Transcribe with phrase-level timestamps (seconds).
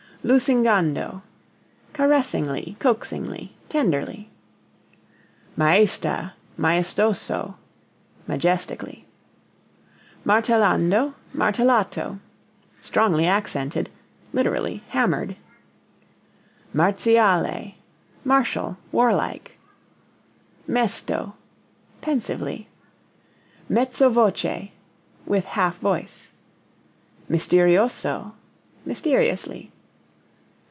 [0.23, 1.23] Lusingando
[1.93, 4.29] caressingly, coaxingly, tenderly.
[5.57, 7.55] Maesta, maestoso
[8.27, 9.07] majestically.
[10.23, 12.19] Martellando, martellato
[12.81, 13.89] strongly accented,
[14.31, 14.45] (lit.
[14.89, 15.37] hammered).
[16.71, 17.73] Marziale
[18.23, 19.57] martial war like.
[20.67, 21.33] Mesto
[22.01, 22.67] pensively.
[23.67, 24.69] Mezzo voce
[25.25, 26.31] with half voice.
[27.27, 28.33] Misterioso
[28.85, 29.71] mysteriously.